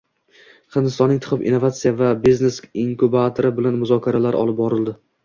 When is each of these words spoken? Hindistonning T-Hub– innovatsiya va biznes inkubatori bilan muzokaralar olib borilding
Hindistonning 0.77 1.19
T-Hub– 1.25 1.43
innovatsiya 1.49 1.91
va 1.99 2.07
biznes 2.23 2.57
inkubatori 2.85 3.53
bilan 3.61 3.79
muzokaralar 3.83 4.39
olib 4.41 4.59
borilding 4.65 4.99